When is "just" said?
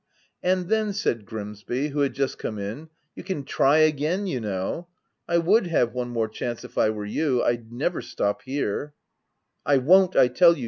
2.15-2.39